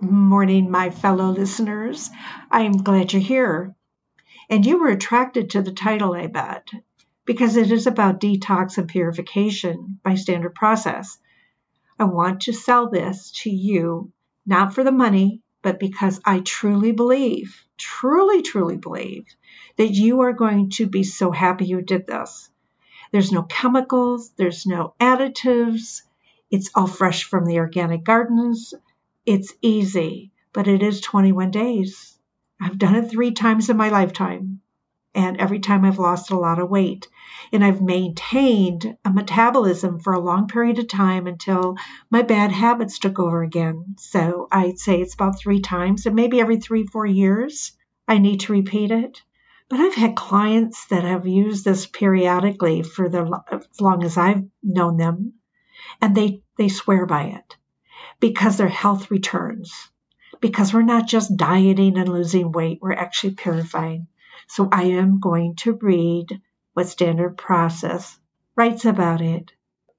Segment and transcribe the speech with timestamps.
[0.00, 2.08] Morning, my fellow listeners.
[2.52, 3.74] I am glad you're here.
[4.48, 6.68] And you were attracted to the title, I bet,
[7.24, 11.18] because it is about detox and purification by standard process.
[11.98, 14.12] I want to sell this to you,
[14.46, 19.24] not for the money, but because I truly believe, truly, truly believe
[19.78, 22.48] that you are going to be so happy you did this.
[23.10, 26.02] There's no chemicals, there's no additives,
[26.52, 28.74] it's all fresh from the organic gardens.
[29.30, 32.18] It's easy, but it is 21 days.
[32.58, 34.62] I've done it three times in my lifetime,
[35.14, 37.08] and every time I've lost a lot of weight.
[37.52, 41.76] And I've maintained a metabolism for a long period of time until
[42.10, 43.96] my bad habits took over again.
[43.98, 47.72] So I'd say it's about three times, and maybe every three, four years,
[48.08, 49.22] I need to repeat it.
[49.68, 54.48] But I've had clients that have used this periodically for the as long as I've
[54.62, 55.34] known them,
[56.00, 57.57] and they, they swear by it
[58.20, 59.72] because their health returns.
[60.40, 64.06] Because we're not just dieting and losing weight, we're actually purifying.
[64.46, 66.40] So I am going to read
[66.74, 68.18] what Standard Process
[68.56, 69.52] writes about it.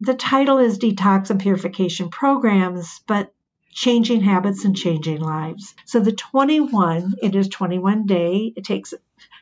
[0.00, 3.32] The title is Detox and Purification Programs, but
[3.72, 5.74] changing habits and changing lives.
[5.84, 8.52] So the 21, it is 21 day.
[8.56, 8.94] It takes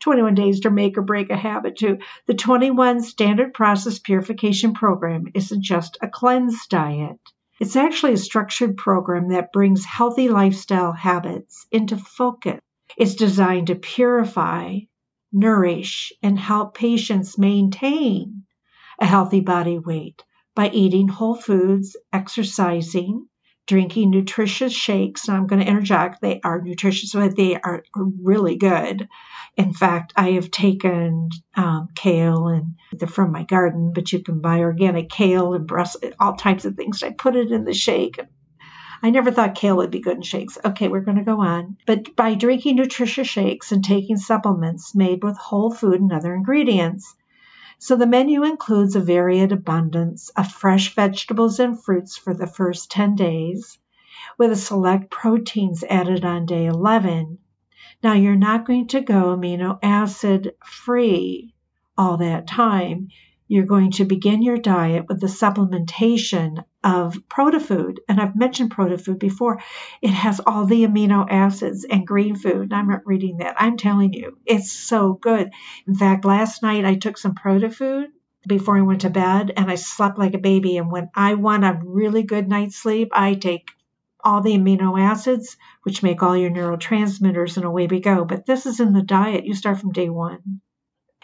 [0.00, 1.98] 21 days to make or break a habit too.
[2.26, 7.18] The 21 standard process purification program isn't just a cleanse diet.
[7.60, 12.58] It's actually a structured program that brings healthy lifestyle habits into focus.
[12.96, 14.78] It's designed to purify,
[15.30, 18.44] nourish, and help patients maintain
[18.98, 23.28] a healthy body weight by eating whole foods, exercising,
[23.66, 25.28] drinking nutritious shakes.
[25.28, 29.06] And I'm going to interject, they are nutritious, but they are really good.
[29.56, 34.40] In fact, I have taken um, kale and they're from my garden, but you can
[34.40, 37.02] buy organic kale and Brussels, all types of things.
[37.02, 38.20] I put it in the shake.
[39.02, 40.58] I never thought kale would be good in shakes.
[40.64, 41.78] Okay, we're going to go on.
[41.86, 47.14] But by drinking nutritious shakes and taking supplements made with whole food and other ingredients,
[47.78, 52.90] so the menu includes a varied abundance of fresh vegetables and fruits for the first
[52.90, 53.78] 10 days,
[54.36, 57.38] with a select proteins added on day 11.
[58.02, 61.54] Now you're not going to go amino acid free
[61.98, 63.08] all that time
[63.50, 67.98] you're going to begin your diet with the supplementation of protofood.
[68.08, 69.60] And I've mentioned protofood before.
[70.00, 72.72] It has all the amino acids and green food.
[72.72, 73.56] I'm not reading that.
[73.58, 75.50] I'm telling you, it's so good.
[75.88, 78.10] In fact, last night I took some protofood
[78.46, 80.76] before I went to bed and I slept like a baby.
[80.76, 83.68] And when I want a really good night's sleep, I take
[84.24, 88.24] all the amino acids, which make all your neurotransmitters, and away we go.
[88.24, 89.44] But this is in the diet.
[89.44, 90.60] You start from day one.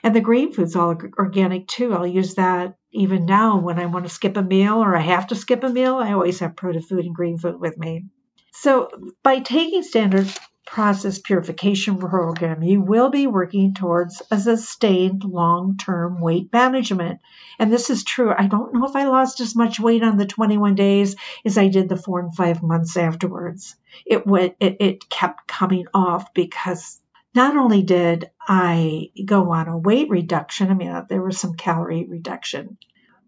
[0.03, 1.93] And the green food's all organic too.
[1.93, 5.29] I'll use that even now when I want to skip a meal or I have
[5.29, 5.97] to skip a meal.
[5.97, 8.07] I always have proto food and green food with me.
[8.53, 8.89] So
[9.23, 10.33] by taking standard
[10.67, 17.21] process purification program, you will be working towards a sustained long-term weight management.
[17.59, 18.35] And this is true.
[18.37, 21.69] I don't know if I lost as much weight on the 21 days as I
[21.69, 23.77] did the four and five months afterwards.
[24.05, 27.01] It went, it, it kept coming off because
[27.35, 32.07] not only did I go on a weight reduction, I mean, there was some calorie
[32.09, 32.77] reduction,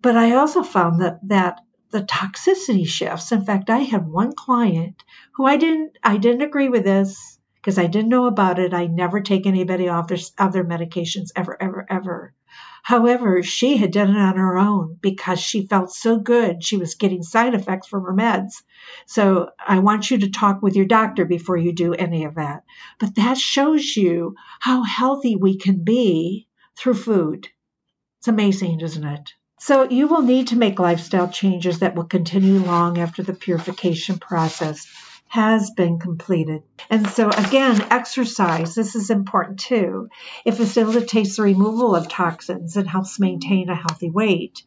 [0.02, 1.60] but I also found that, that
[1.90, 3.32] the toxicity shifts.
[3.32, 7.78] In fact, I had one client who I didn't, I didn't agree with this because
[7.78, 8.74] I didn't know about it.
[8.74, 12.34] I never take anybody off their, of their medications ever, ever, ever.
[12.82, 16.64] However, she had done it on her own because she felt so good.
[16.64, 18.62] She was getting side effects from her meds.
[19.06, 22.64] So I want you to talk with your doctor before you do any of that.
[22.98, 27.48] But that shows you how healthy we can be through food.
[28.20, 29.34] It's amazing, isn't it?
[29.58, 34.18] So you will need to make lifestyle changes that will continue long after the purification
[34.18, 34.86] process
[35.28, 36.62] has been completed.
[36.90, 40.08] And so, again, exercise, this is important too.
[40.44, 44.62] It facilitates the removal of toxins and helps maintain a healthy weight.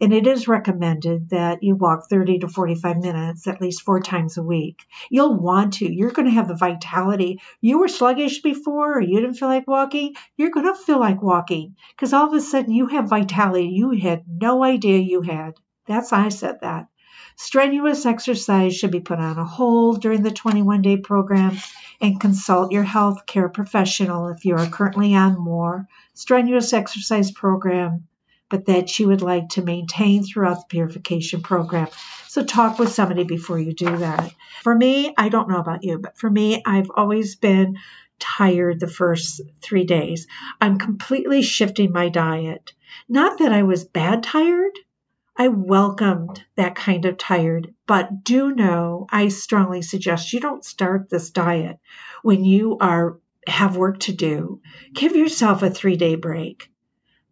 [0.00, 4.36] And it is recommended that you walk 30 to 45 minutes at least four times
[4.36, 4.84] a week.
[5.10, 5.92] You'll want to.
[5.92, 7.40] You're going to have the vitality.
[7.60, 10.14] You were sluggish before or you didn't feel like walking.
[10.36, 13.90] You're going to feel like walking because all of a sudden you have vitality you
[13.90, 15.54] had no idea you had.
[15.86, 16.88] That's why I said that.
[17.36, 21.56] Strenuous exercise should be put on a hold during the 21 day program
[22.00, 28.08] and consult your health care professional if you are currently on more strenuous exercise program
[28.48, 31.88] but that you would like to maintain throughout the purification program.
[32.28, 34.32] So talk with somebody before you do that.
[34.62, 37.78] For me, I don't know about you, but for me, I've always been
[38.18, 40.26] tired the first three days.
[40.60, 42.72] I'm completely shifting my diet.
[43.08, 44.78] Not that I was bad tired,
[45.38, 51.10] I welcomed that kind of tired, but do know I strongly suggest you don't start
[51.10, 51.78] this diet
[52.22, 54.60] when you are have work to do.
[54.92, 56.70] Give yourself a 3-day break.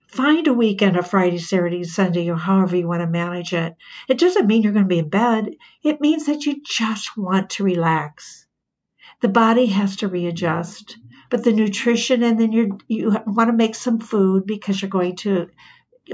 [0.06, 3.75] Find a weekend, a Friday, Saturday, Sunday, or however you want to manage it.
[4.09, 5.56] It doesn't mean you're going to be in bed.
[5.83, 8.47] It means that you just want to relax.
[9.23, 10.99] The body has to readjust,
[11.31, 15.17] but the nutrition, and then you you want to make some food because you're going
[15.17, 15.49] to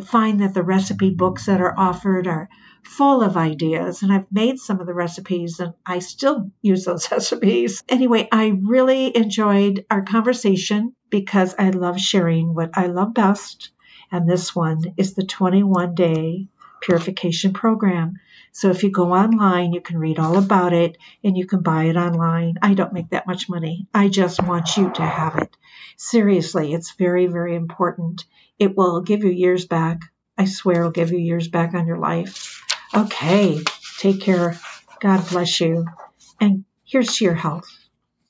[0.02, 2.48] find that the recipe books that are offered are
[2.82, 7.10] full of ideas and I've made some of the recipes and I still use those
[7.10, 7.82] recipes.
[7.88, 13.70] Anyway, I really enjoyed our conversation because I love sharing what I love best
[14.12, 16.48] and this one is the 21 day
[16.80, 18.14] purification program.
[18.52, 21.84] So if you go online, you can read all about it and you can buy
[21.84, 22.56] it online.
[22.62, 23.86] I don't make that much money.
[23.94, 25.56] I just want you to have it.
[25.96, 28.24] Seriously, it's very, very important.
[28.58, 30.00] It will give you years back.
[30.36, 32.62] I swear it'll give you years back on your life.
[32.94, 33.60] Okay,
[33.98, 34.58] take care.
[35.00, 35.86] God bless you.
[36.40, 37.79] And here's to your health.